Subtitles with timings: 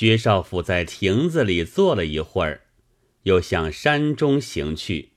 [0.00, 2.62] 薛少府在亭子里坐了一会儿，
[3.24, 5.10] 又向山中行去。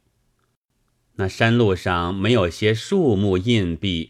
[1.15, 4.09] 那山路上没有些树木荫蔽，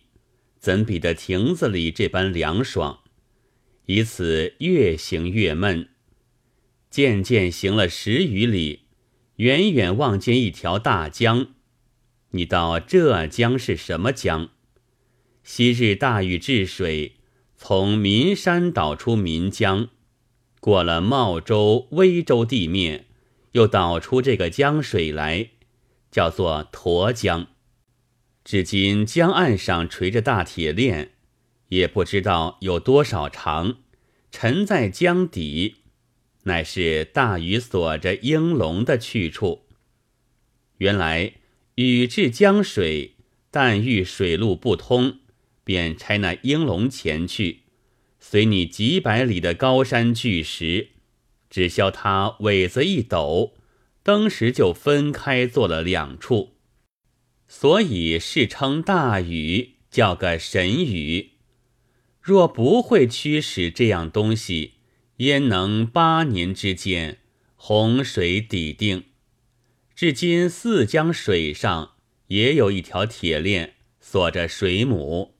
[0.57, 3.01] 怎比得亭子里这般凉爽？
[3.85, 5.89] 以此越行越闷。
[6.89, 8.85] 渐渐行了十余里，
[9.35, 11.49] 远远望见一条大江。
[12.31, 14.49] 你道这江是什么江？
[15.43, 17.17] 昔日大禹治水，
[17.55, 19.89] 从岷山导出岷江，
[20.63, 23.07] 过了茂州、威州地面，
[23.51, 25.49] 又导出这个江水来。
[26.09, 27.47] 叫做沱江，
[28.45, 31.11] 至今江岸上垂着大铁链，
[31.67, 33.79] 也不知道有多少长，
[34.31, 35.77] 沉在江底，
[36.43, 39.65] 乃是大禹锁着应龙的去处。
[40.77, 41.33] 原来
[41.75, 43.15] 禹治江水，
[43.49, 45.17] 但遇水路不通，
[45.65, 47.62] 便差那应龙前去，
[48.25, 50.91] 随你几百里的高山巨石，
[51.49, 53.55] 只消他尾子一抖。
[54.01, 56.55] 当时就分开做了两处，
[57.49, 61.31] 所以世称大禹叫个神禹。
[62.21, 64.75] 若不会驱使这样东西，
[65.17, 67.19] 焉能八年之间
[67.55, 69.03] 洪水抵定？
[69.93, 71.95] 至今泗江水上
[72.27, 75.35] 也有一条铁链锁着水母，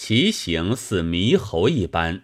[0.00, 2.22] 其形似猕猴一般。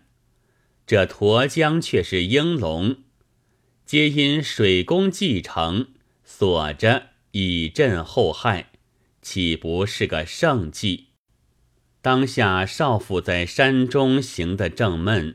[0.86, 2.98] 这沱江却是鹰龙。
[3.84, 5.88] 皆因水工继承
[6.22, 8.70] 锁着以镇后害，
[9.20, 11.08] 岂不是个圣迹？
[12.00, 15.34] 当下少府在山中行得正闷，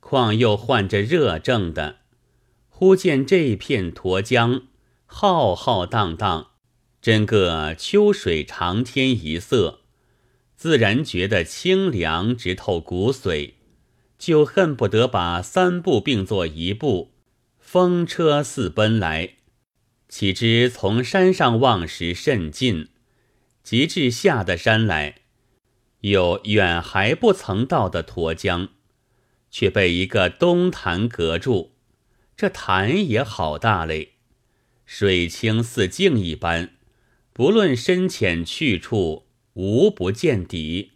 [0.00, 1.98] 况又患着热症的，
[2.70, 4.62] 忽见这片沱江
[5.04, 6.52] 浩浩荡荡，
[7.02, 9.82] 真个秋水长天一色，
[10.56, 13.52] 自然觉得清凉直透骨髓，
[14.18, 17.12] 就恨不得把三步并作一步。
[17.60, 19.34] 风车似奔来，
[20.08, 22.88] 岂知从山上望时甚近，
[23.62, 25.16] 及至下的山来，
[26.00, 28.68] 有远还不曾到的沱江，
[29.50, 31.72] 却被一个东潭隔住。
[32.34, 34.12] 这潭也好大嘞，
[34.86, 36.70] 水清似镜一般，
[37.32, 39.25] 不论深浅去处，
[39.56, 40.92] 无不见底。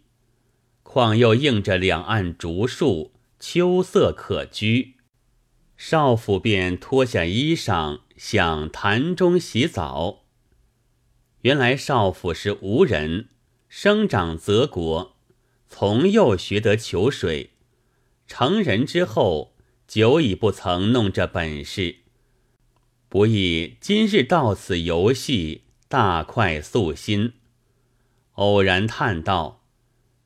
[0.83, 4.97] 况又映着两岸竹树，秋色可居。
[5.77, 10.25] 少府便脱下衣裳，向潭中洗澡。
[11.41, 13.29] 原来少府是吴人，
[13.67, 15.15] 生长泽国，
[15.67, 17.49] 从幼学得求水。
[18.27, 19.55] 成人之后，
[19.87, 21.95] 久已不曾弄这本事，
[23.09, 27.33] 不意今日到此游戏，大快素心。
[28.41, 29.61] 偶然叹道：“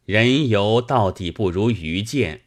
[0.07, 2.43] 人游到底不如鱼见。”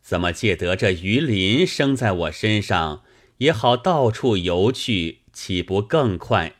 [0.00, 3.02] 怎么借得这鱼鳞生在我身上，
[3.38, 6.54] 也好到处游去，岂不更快？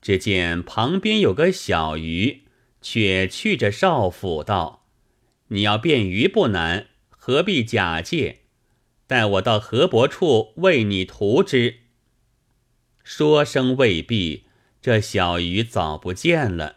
[0.00, 2.44] 只见旁边有个小鱼，
[2.80, 4.86] 却去着少府道
[5.48, 8.44] ：“你要变鱼不难，何必假借？
[9.06, 11.80] 待我到河伯处为你涂之。”
[13.04, 14.44] 说声未必，
[14.80, 16.76] 这小鱼早不见了，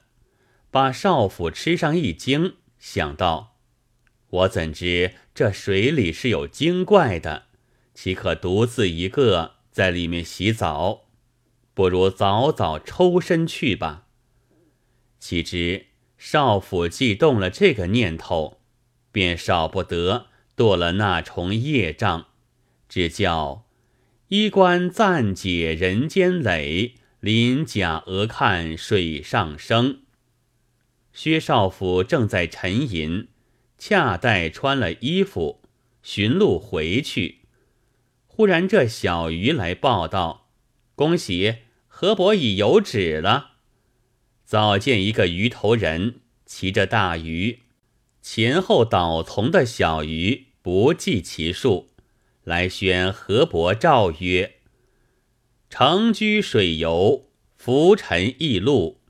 [0.74, 3.58] 把少府吃上一惊，想到。
[4.28, 7.44] 我怎知这水里是有精怪的？
[7.94, 11.02] 岂可独自一个在里面洗澡？
[11.76, 14.08] 不如早早抽身去吧。
[15.20, 15.86] 岂知
[16.18, 18.60] 少府既动了这个念头，
[19.12, 20.26] 便少不得
[20.58, 22.30] 堕了那重业障，
[22.90, 23.68] 只叫
[24.30, 30.00] 衣冠暂解人间累，鳞甲额看水上升。
[31.14, 33.30] 薛少府正在沉吟。
[33.78, 35.62] 恰待穿了衣服，
[36.02, 37.40] 寻路回去，
[38.28, 40.48] 忽然这小鱼来报道
[40.96, 41.56] ：“恭喜
[41.88, 43.56] 河伯已有旨了。”
[44.46, 47.64] 早见一个鱼头人骑着大鱼，
[48.22, 51.90] 前后倒从的小鱼不计其数，
[52.46, 54.60] 来宣河伯诏曰
[55.70, 57.28] ：“乘居水游，
[57.58, 59.02] 浮沉易路，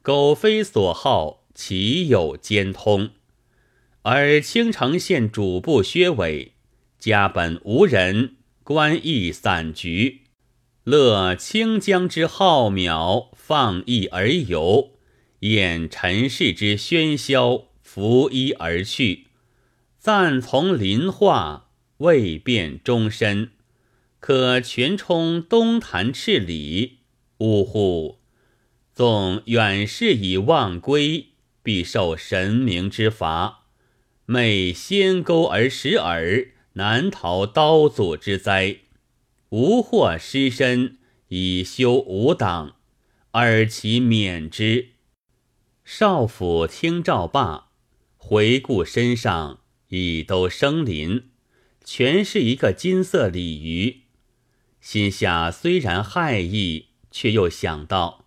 [0.00, 3.10] 苟非所好，岂有兼通？”
[4.02, 6.54] 而青城县主簿薛伟
[6.98, 10.22] 家本无人，官役散局，
[10.84, 14.92] 乐清江之浩渺，放逸而游，
[15.40, 19.28] 厌尘世之喧嚣，拂衣而去。
[19.98, 23.50] 暂从林化，未变终身，
[24.18, 26.98] 可全冲东潭赤里。
[27.38, 28.18] 呜呼！
[28.92, 31.31] 纵远视以忘归，
[31.62, 33.66] 必受神明之罚。
[34.26, 38.78] 昧仙钩而食饵，难逃刀俎之灾。
[39.50, 40.98] 无获失身，
[41.28, 42.76] 以修吾党，
[43.32, 44.90] 尔其免之。
[45.84, 47.68] 少府听诏罢，
[48.16, 51.30] 回顾身上已都生鳞，
[51.84, 54.02] 全是一个金色鲤鱼。
[54.80, 58.24] 心下虽然骇异，却又想到，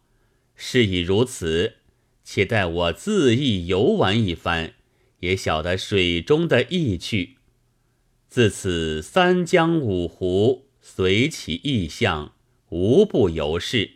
[0.56, 1.78] 事已如此，
[2.26, 4.74] 且待我自意游玩一番，
[5.22, 7.38] 也晓得水中的意趣。
[8.28, 10.66] 自此三江五湖。
[10.88, 12.34] 随其意象，
[12.70, 13.94] 无不游是。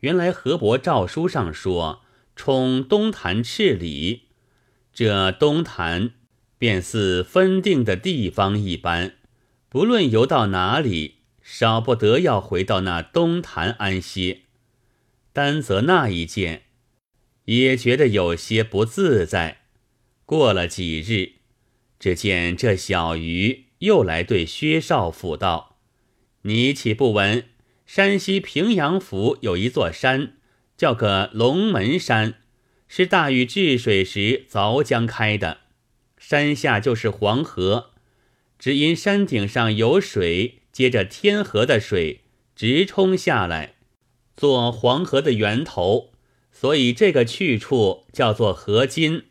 [0.00, 2.00] 原来河伯诏书上说，
[2.34, 4.28] 冲东坛赤里，
[4.94, 6.12] 这东坛
[6.56, 9.16] 便似分定的地方一般，
[9.68, 14.44] 不论游到哪里，少不得要回到那东坛安歇。
[15.34, 16.62] 单则那一件，
[17.46, 19.62] 也觉得有些不自在。
[20.24, 21.32] 过了几日，
[21.98, 23.64] 只见这小鱼。
[23.80, 25.76] 又来对薛少府道
[26.42, 27.44] ：“你岂不闻
[27.84, 30.32] 山西平阳府有一座山，
[30.78, 32.36] 叫个龙门山，
[32.88, 35.58] 是大禹治水时凿江开的。
[36.16, 37.90] 山下就是黄河，
[38.58, 42.22] 只因山顶上有水，接着天河的水
[42.56, 43.74] 直冲下来，
[44.34, 46.14] 做黄河的源头，
[46.58, 49.24] 所以这个去处叫做河津。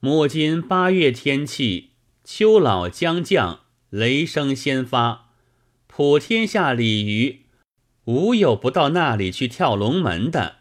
[0.00, 1.90] 母今八月天气。”
[2.30, 5.30] 秋老将降，雷声先发，
[5.86, 7.46] 普天下鲤鱼，
[8.04, 10.56] 无有不到那里去跳龙门的。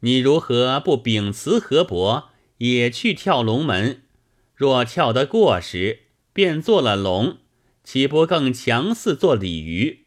[0.00, 2.28] 你如何不秉辞河伯，
[2.58, 4.02] 也去跳龙门？
[4.54, 6.00] 若跳得过时，
[6.34, 7.38] 便做了龙，
[7.82, 10.04] 岂不更强似做鲤鱼？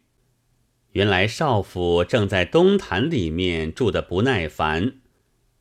[0.92, 5.00] 原来少府正在东坛里面住得不耐烦，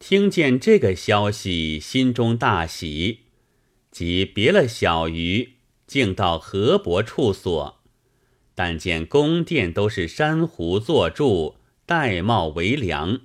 [0.02, 3.20] 听见这个消息，心中大喜。
[3.92, 7.84] 即别了小鱼，径到河伯处所，
[8.56, 13.22] 但见宫殿都是珊瑚作柱，玳瑁为梁，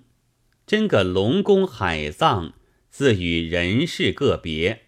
[0.66, 2.52] 真个龙宫海藏，
[2.90, 4.82] 自与人世个别。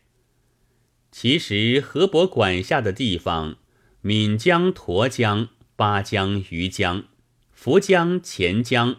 [1.11, 3.57] 其实河伯管辖的地方，
[4.03, 7.05] 岷江、沱江、巴江、余江、
[7.59, 8.97] 涪江、钱江、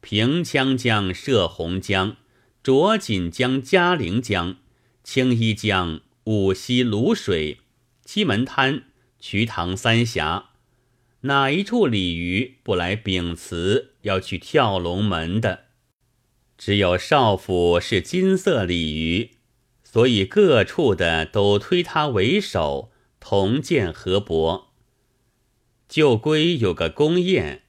[0.00, 2.16] 平羌江、射洪江、
[2.62, 4.56] 浊锦江、嘉陵江、
[5.02, 6.00] 青衣江。
[6.24, 7.60] 五溪泸水、
[8.04, 8.84] 七门滩、
[9.18, 10.50] 瞿塘三峡，
[11.22, 15.64] 哪一处鲤鱼不来秉辞要去跳龙门的？
[16.58, 19.30] 只有少府是金色鲤鱼，
[19.82, 24.74] 所以各处的都推他为首，同见河伯。
[25.88, 27.62] 旧规有个宫宴，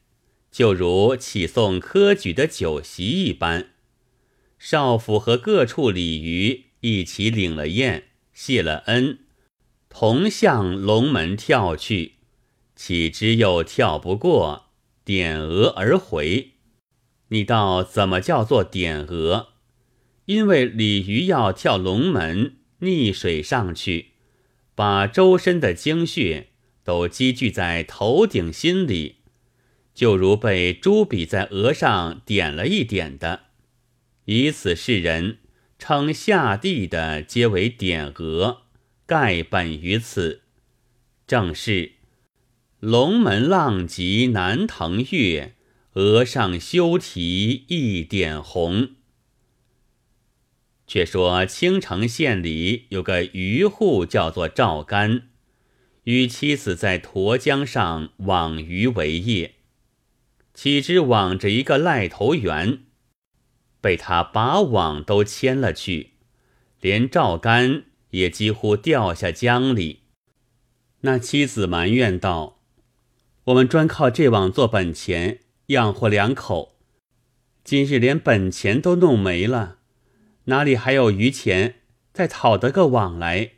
[0.51, 3.69] 就如启送科举的酒席一般，
[4.63, 8.03] 少府和各处鲤鱼一起领了宴。
[8.31, 9.17] 谢了恩，
[9.89, 12.17] 同向龙门跳去，
[12.75, 14.67] 岂知又跳不过，
[15.03, 16.51] 点额而回。
[17.29, 19.47] 你道怎么叫做点额？
[20.25, 24.11] 因为鲤鱼要跳龙门，逆水上去，
[24.75, 26.49] 把周身的精血
[26.83, 29.15] 都积聚在头顶心里，
[29.95, 33.47] 就如被朱笔在额上点了一点的，
[34.31, 35.39] 以此示人。
[35.77, 38.61] 称下地的皆为点额，
[39.07, 40.43] 盖本于此。
[41.25, 41.93] 正是
[42.79, 45.55] 龙门浪急难腾月，
[45.93, 48.91] 额上修题一点红。
[50.85, 55.29] 却说青城县里有个渔户，叫做赵干，
[56.03, 59.55] 与妻子在沱江上网鱼为业，
[60.53, 62.83] 岂知网着一个赖头猿。
[63.81, 66.11] 被他把网都牵了去，
[66.79, 70.01] 连赵干也几乎掉下江里。
[71.01, 72.61] 那妻子埋怨道
[73.45, 76.77] ：“我们专靠这网做本钱，养活两口，
[77.63, 79.79] 今日连本钱都弄没了，
[80.45, 81.81] 哪里还有余钱
[82.13, 83.53] 再讨得个网来？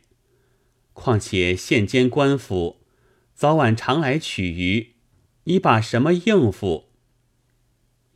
[0.94, 2.80] 况且县监官府
[3.34, 4.94] 早晚常来取鱼，
[5.44, 6.83] 你把什么应付？”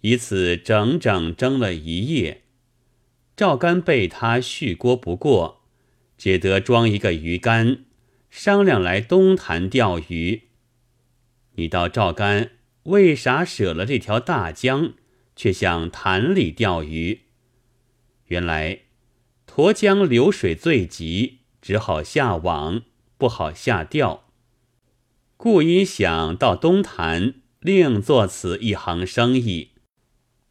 [0.02, 2.42] 以此整整争了一夜，
[3.36, 5.62] 赵干被他续锅不过，
[6.16, 7.84] 只得装一个鱼竿，
[8.30, 10.42] 商量来东潭钓鱼。
[11.56, 12.52] 你道赵干
[12.84, 14.92] 为啥舍了这条大江，
[15.34, 17.22] 却向潭里钓鱼？
[18.26, 18.82] 原来
[19.46, 22.82] 沱江流水最急，只好下网，
[23.16, 24.28] 不好下钓，
[25.36, 29.70] 故因想到东潭，另做此一行生意。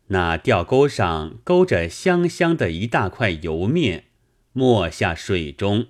[0.08, 4.06] 那钓钩上勾着香香的一大块油面，
[4.54, 5.88] 没下水中。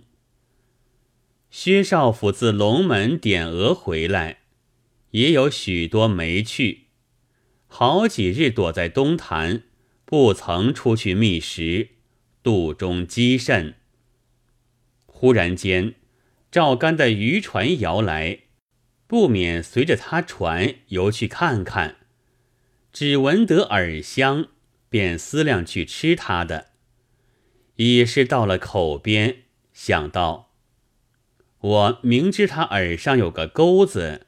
[1.51, 4.39] 薛少府自龙门点额回来，
[5.11, 6.87] 也有许多没去，
[7.67, 9.63] 好几日躲在东潭，
[10.03, 11.89] 不曾出去觅食，
[12.41, 13.75] 肚中积甚。
[15.05, 15.95] 忽然间，
[16.51, 18.39] 赵干的渔船摇来，
[19.05, 21.95] 不免随着他船游去看看，
[22.99, 24.47] 只闻得饵香，
[24.89, 26.69] 便思量去吃他的。
[27.75, 30.55] 已是到了口边，想到
[31.59, 34.25] 我明知他耳上有个钩子，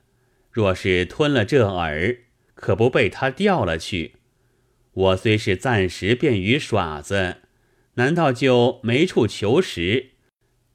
[0.51, 2.19] 若是吞了这饵，
[2.53, 4.17] 可不被他钓了去。
[4.91, 7.38] 我虽是暂时便于耍子，
[7.95, 10.11] 难道就没处求食？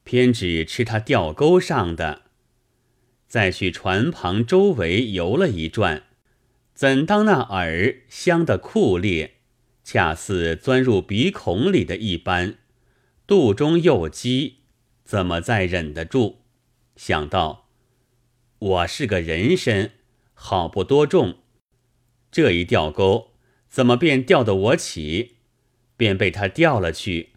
[0.03, 2.23] 偏只吃他钓钩上的，
[3.25, 6.03] 再去船旁周围游了一转，
[6.75, 9.35] 怎当那饵香的酷烈，
[9.81, 12.57] 恰似钻入鼻孔里的一般，
[13.25, 14.57] 肚中又饥，
[15.05, 16.39] 怎么再忍得住？
[16.97, 17.69] 想到
[18.59, 19.91] 我是个人参，
[20.33, 21.35] 好不多重，
[22.29, 23.31] 这一钓钩
[23.69, 25.37] 怎么便钓得我起？
[25.95, 27.29] 便被他钓了去。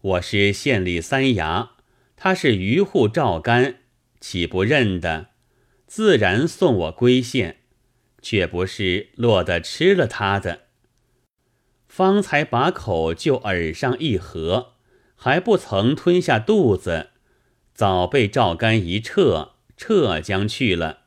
[0.00, 1.70] 我是县里三衙。
[2.14, 3.80] 他是渔户赵干，
[4.20, 5.30] 岂不认得？
[5.88, 7.63] 自然送我归县，
[8.24, 10.62] 却不是落得吃了他的。
[11.86, 14.72] 方才把口就耳上一合，
[15.14, 17.10] 还不曾吞下肚子，
[17.74, 21.02] 早被赵干一撤，撤将去了。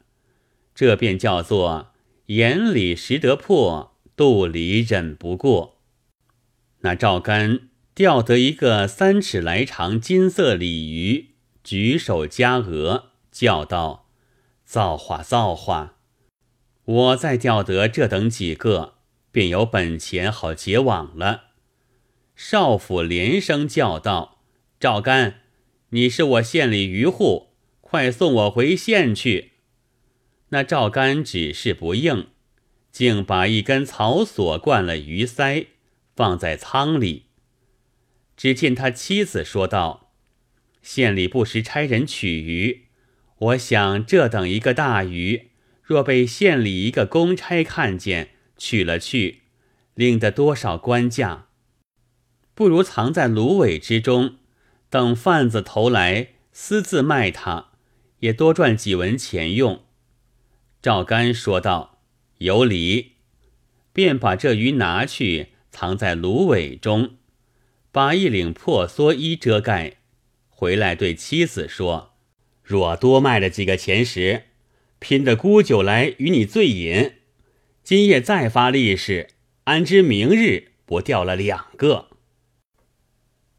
[0.76, 1.94] 这便叫做
[2.28, 5.80] 眼里识得破，肚里忍不过。
[6.82, 7.62] 那赵干。
[7.98, 11.32] 钓得一个三尺来长金色鲤鱼，
[11.64, 14.08] 举手加额，叫道
[14.64, 15.97] ：“造化，造化！
[16.88, 18.96] 我再钓得这等几个，
[19.32, 21.44] 便有本钱好结网了。”
[22.36, 24.42] 少府连声叫道
[24.80, 25.42] ：“赵干，
[25.90, 27.50] 你是我县里渔户，
[27.82, 29.54] 快送我回县去。”
[30.50, 32.28] 那赵干只是不应，
[32.92, 35.68] 竟把一根草索灌了鱼鳃，
[36.16, 37.26] 放在仓里。
[38.38, 40.14] 只见他妻子说道
[40.82, 42.86] ：“县里不时差人取鱼，
[43.40, 45.50] 我想这等一个大鱼，
[45.88, 49.44] 若被县里一个公差看见取了去，
[49.94, 51.46] 领得多少官价？
[52.54, 54.36] 不如藏在芦苇之中，
[54.90, 57.70] 等贩子投来私自卖他，
[58.20, 59.86] 也多赚几文钱用。”
[60.84, 62.02] 赵干说道
[62.40, 63.14] ：“有理。”
[63.94, 67.16] 便把这鱼拿去藏在芦苇中。
[67.94, 70.00] 把一领破蓑衣遮盖，
[70.50, 72.18] 回来对妻子说
[72.62, 74.44] ：“若多卖了几个钱时，
[75.00, 77.14] 拼的沽酒来与你醉饮。
[77.84, 79.30] 今夜再发利是，
[79.66, 82.08] 安知明日不掉了两个？”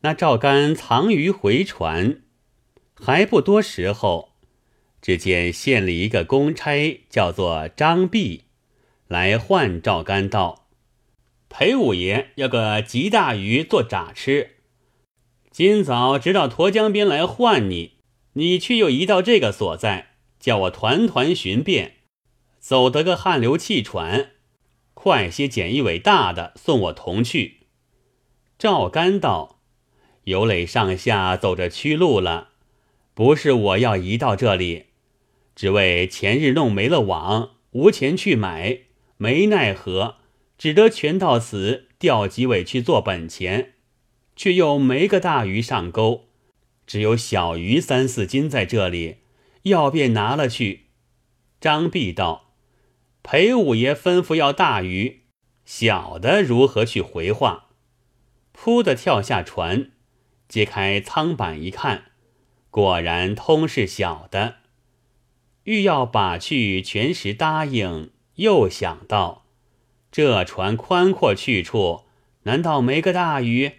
[0.03, 2.23] 那赵干藏鱼回船，
[2.95, 4.35] 还不多时候，
[5.03, 8.45] 只见县里一个公差叫做张弼，
[9.09, 10.69] 来唤赵干道。
[11.49, 14.57] 裴五爷要个极大鱼做炸吃，
[15.51, 17.95] 今早直到沱江边来唤你，
[18.35, 20.08] 你却又移到这个所在，
[20.41, 21.97] 叫我团团寻遍，
[22.59, 24.31] 走得个汗流气喘，
[24.95, 27.67] 快些捡一尾大的送我同去。
[28.59, 29.61] 赵干道
[30.25, 32.49] ：“游磊上下走着屈路了，
[33.15, 34.87] 不是我要移到这里，
[35.55, 38.81] 只为前日弄没了网，无钱去买，
[39.17, 40.17] 没奈何。”
[40.59, 43.75] 只得全到此钓几尾去做本钱，
[44.35, 46.25] 却又没个大鱼上钩，
[46.85, 49.19] 只有小鱼三四斤在这里，
[49.69, 50.87] 药便拿了去。
[51.61, 52.53] 张弼道
[53.23, 55.23] ：“裴五爷吩咐要大鱼，
[55.65, 57.71] 小的如何去回话？”
[58.53, 59.93] 扑的跳下船，
[60.49, 62.11] 揭开舱板一看，
[62.71, 64.57] 果然通是小的。
[65.65, 69.45] 欲要把去，全时答应，又想到。
[70.11, 72.07] 这船宽阔去处，
[72.45, 73.73] 难道没个大鱼？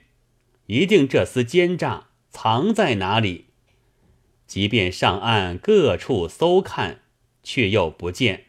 [0.68, 3.49] 一定这厮奸诈藏在哪里？
[4.50, 7.02] 即便上岸各处搜看，
[7.44, 8.46] 却又不见。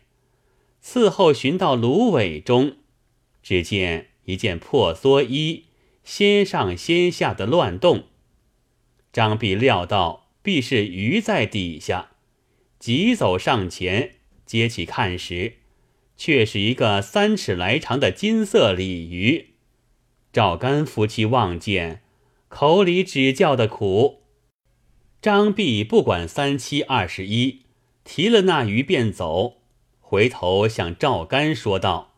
[0.83, 2.79] 伺候寻到芦苇中，
[3.43, 5.67] 只见一件破蓑衣，
[6.03, 8.05] 先上先下的乱动。
[9.13, 12.13] 张弼料到必是鱼在底下，
[12.79, 14.15] 急走上前
[14.47, 15.59] 接起看时。
[16.17, 19.55] 却是一个三尺来长的金色鲤鱼，
[20.33, 22.03] 赵干夫妻望见，
[22.49, 24.20] 口里只叫的苦。
[25.23, 27.61] 张弼不管三七二十一，
[28.05, 29.59] 提了那鱼便走，
[30.01, 32.15] 回头向赵干说道：“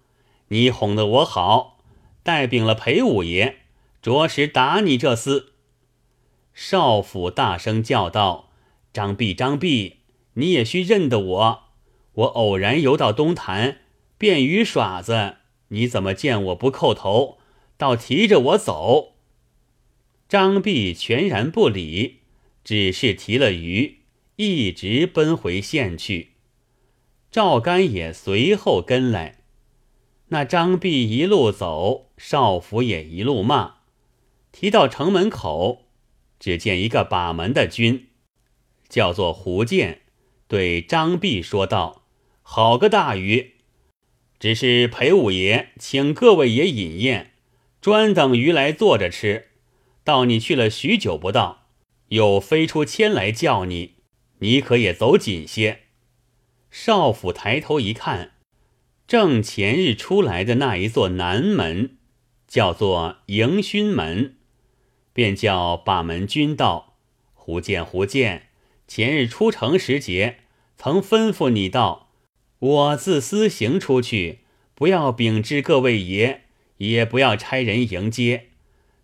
[0.49, 1.79] 你哄得我好，
[2.23, 3.57] 带禀了裴五爷，
[4.01, 5.47] 着实打你这厮。”
[6.55, 8.51] 少府大声叫道
[8.95, 9.97] ：“张弼，张弼，
[10.35, 11.63] 你也须认得我。
[12.13, 13.79] 我偶然游到东坛，
[14.17, 17.39] 便鱼耍子，你怎么见我不叩头，
[17.77, 19.15] 倒提着我走？”
[20.29, 22.21] 张弼全然不理，
[22.65, 23.99] 只是提了鱼，
[24.37, 26.33] 一直奔回县去。
[27.31, 29.39] 赵干也随后跟来。
[30.29, 33.77] 那张弼一路走，少府也一路骂。
[34.51, 35.87] 提到城门口，
[36.39, 38.09] 只见一个把门的军，
[38.89, 40.03] 叫做胡建，
[40.49, 42.05] 对张弼说道
[42.43, 43.55] ：“好个大鱼！
[44.39, 47.33] 只是裴五爷请各位爷饮宴，
[47.81, 49.49] 专等鱼来坐着吃。
[50.05, 51.62] 到你去了许久不到，
[52.13, 53.95] 又飞出千来叫你，
[54.41, 55.81] 你可也走紧些。”
[56.71, 58.33] 少府抬头一看，
[59.07, 61.97] 正前日出来的那一座南门，
[62.47, 64.37] 叫做迎勋门，
[65.15, 66.99] 便叫把门军道
[67.33, 68.49] ：“胡见胡见，
[68.87, 70.39] 前日出城时节，
[70.77, 72.11] 曾吩咐你道：
[72.59, 74.41] 我自私行出去，
[74.75, 76.43] 不要禀知各位爷，
[76.77, 78.49] 也不要差人迎接。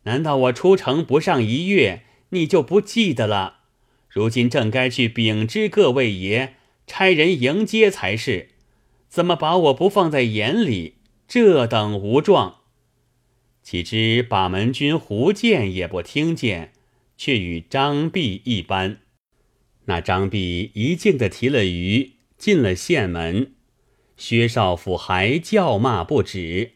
[0.03, 3.61] 难道我出城不上一月，你就不记得了？
[4.09, 6.55] 如今正该去禀知各位爷。”
[6.89, 8.49] 差人迎接才是，
[9.11, 10.95] 怎么把我不放在眼里？
[11.29, 12.61] 这等无状！
[13.63, 16.73] 岂知把门军胡建也不听见，
[17.19, 19.01] 却与张弼一般。
[19.85, 23.53] 那张弼一径的提了鱼，进了县门。
[24.17, 26.73] 薛少府还叫骂不止。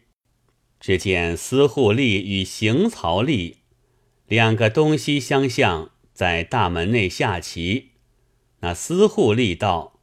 [0.79, 3.55] 只见司户吏与行曹吏
[4.33, 7.91] 两个东西相向，在大门内下棋。
[8.61, 10.01] 那司户吏道。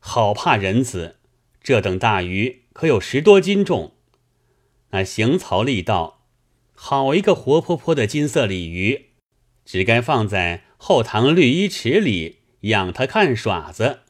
[0.00, 1.20] 好怕人子，
[1.62, 3.94] 这等大鱼可有十多斤重。
[4.90, 6.26] 那行曹力道
[6.74, 9.10] ：“好一个活泼泼的金色鲤鱼，
[9.64, 14.00] 只该放在后堂绿衣池里养它看耍子，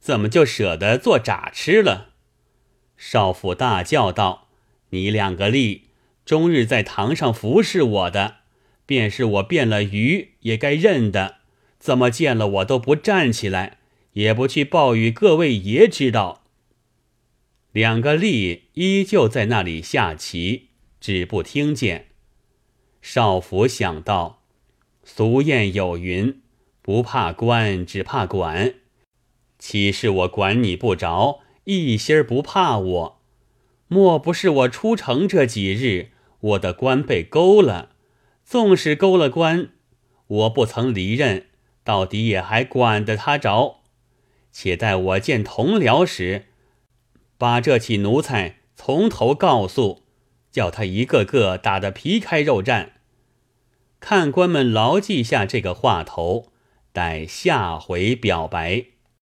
[0.00, 2.14] 怎么就舍得做炸吃了？”
[2.96, 4.48] 少府大叫道
[4.88, 5.82] ：“你两个吏，
[6.24, 8.36] 终日在堂上服侍我的，
[8.86, 11.36] 便是我变了鱼也该认的，
[11.78, 13.78] 怎么见了我都不站起来？”
[14.14, 16.44] 也不去报与各位爷知道。
[17.72, 20.68] 两个吏依旧在那里下棋，
[21.00, 22.06] 只不听见。
[23.02, 24.44] 少府想到，
[25.02, 26.40] 俗谚有云
[26.80, 28.74] ：“不怕官，只怕管。”
[29.58, 33.20] 岂是我管你不着，一心儿不怕我？
[33.88, 37.93] 莫不是我出城这几日，我的官被勾了？
[38.44, 39.70] 纵使勾了官，
[40.26, 41.46] 我不曾离任，
[41.82, 43.80] 到底也还管得他着？
[44.52, 46.44] 且待我见同僚时，
[47.36, 50.04] 把这起奴才从头告诉，
[50.52, 52.90] 叫他一个个打得皮开肉绽。
[53.98, 56.52] 看官们牢记下这个话头，
[56.92, 58.84] 待下回表白。